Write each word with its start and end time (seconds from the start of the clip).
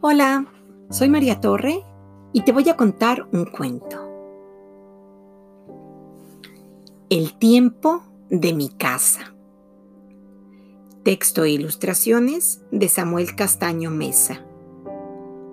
Hola, 0.00 0.46
soy 0.90 1.08
María 1.08 1.40
Torre 1.40 1.82
y 2.34 2.42
te 2.42 2.52
voy 2.52 2.68
a 2.68 2.76
contar 2.76 3.26
un 3.32 3.46
cuento. 3.46 4.04
El 7.08 7.38
tiempo 7.38 8.02
de 8.28 8.52
mi 8.52 8.68
casa. 8.68 9.34
Texto 11.04 11.44
e 11.44 11.50
ilustraciones 11.50 12.62
de 12.70 12.88
Samuel 12.88 13.34
Castaño 13.34 13.90
Mesa. 13.90 14.44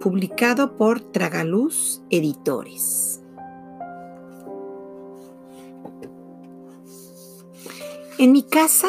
Publicado 0.00 0.76
por 0.76 1.00
Tragaluz 1.00 2.02
Editores. 2.10 3.11
En 8.22 8.30
mi 8.30 8.44
casa 8.44 8.86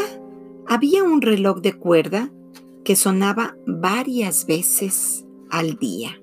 había 0.68 1.04
un 1.04 1.20
reloj 1.20 1.60
de 1.60 1.73
cuerda 1.73 2.32
que 2.84 2.96
sonaba 2.96 3.58
varias 3.66 4.46
veces 4.46 5.26
al 5.50 5.80
día. 5.80 6.22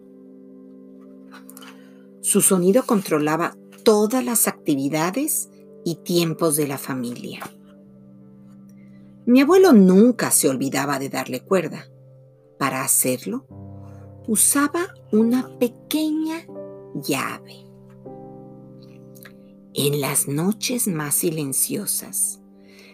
Su 2.20 2.40
sonido 2.40 2.86
controlaba 2.86 3.56
todas 3.82 4.24
las 4.24 4.46
actividades 4.46 5.50
y 5.84 5.96
tiempos 5.96 6.54
de 6.54 6.68
la 6.68 6.78
familia. 6.78 7.40
Mi 9.26 9.40
abuelo 9.40 9.72
nunca 9.72 10.30
se 10.30 10.48
olvidaba 10.48 11.00
de 11.00 11.08
darle 11.08 11.40
cuerda. 11.40 11.90
Para 12.60 12.84
hacerlo, 12.84 13.44
usaba 14.28 14.94
una 15.10 15.48
pequeña 15.58 16.46
llave. 16.94 17.66
En 19.74 20.00
las 20.00 20.28
noches 20.28 20.86
más 20.86 21.16
silenciosas, 21.16 22.39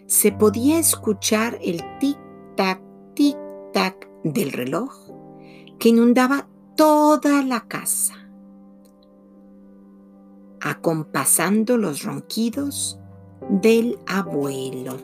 se 0.06 0.32
podía 0.32 0.78
escuchar 0.78 1.58
el 1.62 1.82
tic-tac, 1.98 2.80
tic-tac 3.14 4.08
del 4.24 4.52
reloj 4.52 4.92
que 5.78 5.90
inundaba 5.90 6.48
toda 6.76 7.42
la 7.42 7.66
casa, 7.68 8.14
acompasando 10.60 11.76
los 11.76 12.02
ronquidos 12.02 12.98
del 13.48 13.98
abuelo. 14.06 14.96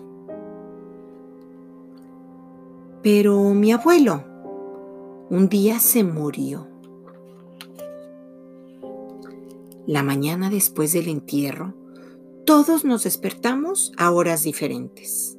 Pero 3.03 3.55
mi 3.55 3.73
abuelo 3.73 4.25
un 5.31 5.49
día 5.49 5.81
se 5.81 6.05
murió. 6.05 6.69
La 9.87 10.03
mañana 10.03 10.51
después 10.51 10.93
del 10.93 11.09
entierro, 11.09 11.75
todos 12.45 12.85
nos 12.85 13.05
despertamos 13.05 13.93
a 13.97 14.11
horas 14.11 14.43
diferentes. 14.43 15.39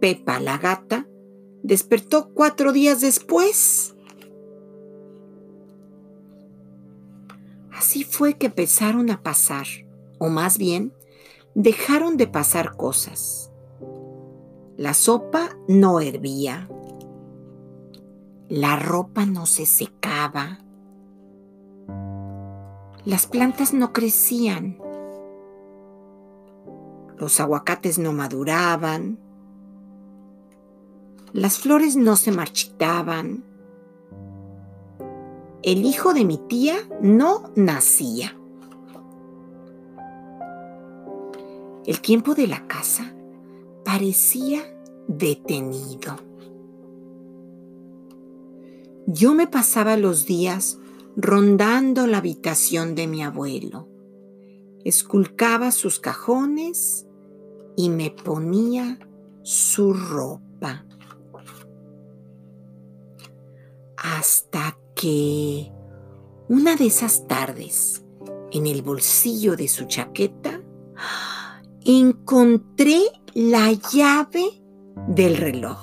Pepa 0.00 0.40
la 0.40 0.58
gata 0.58 1.08
despertó 1.62 2.30
cuatro 2.34 2.72
días 2.72 3.00
después 3.00 3.96
Así 7.76 8.04
fue 8.04 8.34
que 8.34 8.46
empezaron 8.46 9.10
a 9.10 9.22
pasar, 9.22 9.66
o 10.18 10.28
más 10.28 10.56
bien, 10.56 10.94
dejaron 11.54 12.16
de 12.16 12.26
pasar 12.26 12.74
cosas. 12.74 13.52
La 14.78 14.94
sopa 14.94 15.50
no 15.68 16.00
hervía. 16.00 16.68
La 18.48 18.76
ropa 18.76 19.26
no 19.26 19.44
se 19.44 19.66
secaba. 19.66 20.60
Las 23.04 23.26
plantas 23.26 23.74
no 23.74 23.92
crecían. 23.92 24.78
Los 27.18 27.40
aguacates 27.40 27.98
no 27.98 28.12
maduraban. 28.12 29.18
Las 31.32 31.58
flores 31.58 31.96
no 31.96 32.16
se 32.16 32.32
marchitaban 32.32 33.44
el 35.66 35.84
hijo 35.84 36.14
de 36.14 36.24
mi 36.24 36.38
tía 36.38 36.76
no 37.02 37.50
nacía. 37.56 38.38
El 41.84 42.00
tiempo 42.00 42.36
de 42.36 42.46
la 42.46 42.68
casa 42.68 43.12
parecía 43.84 44.60
detenido. 45.08 46.18
Yo 49.08 49.34
me 49.34 49.48
pasaba 49.48 49.96
los 49.96 50.24
días 50.24 50.78
rondando 51.16 52.06
la 52.06 52.18
habitación 52.18 52.94
de 52.94 53.08
mi 53.08 53.24
abuelo, 53.24 53.88
esculcaba 54.84 55.72
sus 55.72 55.98
cajones 55.98 57.05
y 57.76 57.90
me 57.90 58.10
ponía 58.10 58.98
su 59.42 59.92
ropa. 59.92 60.84
Hasta 63.96 64.78
que 64.94 65.70
una 66.48 66.76
de 66.76 66.86
esas 66.86 67.26
tardes, 67.26 68.04
en 68.52 68.66
el 68.66 68.82
bolsillo 68.82 69.56
de 69.56 69.68
su 69.68 69.84
chaqueta, 69.84 70.60
encontré 71.84 73.02
la 73.34 73.72
llave 73.72 74.62
del 75.08 75.36
reloj. 75.36 75.78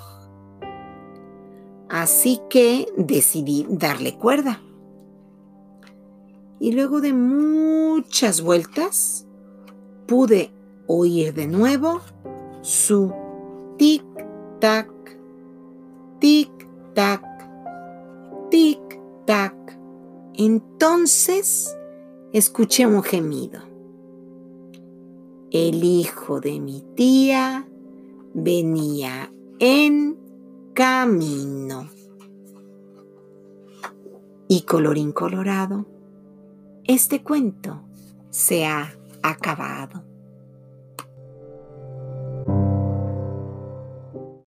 Así 1.89 2.41
que 2.49 2.87
decidí 2.97 3.67
darle 3.69 4.17
cuerda. 4.17 4.61
Y 6.59 6.71
luego 6.71 7.01
de 7.01 7.13
muchas 7.13 8.41
vueltas, 8.41 9.27
pude 10.07 10.52
oír 10.87 11.33
de 11.33 11.47
nuevo 11.47 12.01
su 12.61 13.11
tic-tac, 13.77 14.89
tic-tac, 16.19 17.23
tic 18.49 18.79
tac. 19.25 19.55
Entonces 20.35 21.75
escuché 22.31 22.85
un 22.85 23.03
gemido. 23.03 23.61
El 25.51 25.83
hijo 25.83 26.39
de 26.39 26.59
mi 26.59 26.81
tía 26.95 27.67
venía 28.33 29.31
en 29.59 30.17
camino. 30.73 31.89
Y 34.47 34.61
colorín 34.61 35.11
colorado, 35.11 35.85
este 36.85 37.23
cuento 37.23 37.81
se 38.29 38.65
ha 38.65 38.93
acabado. 39.21 40.12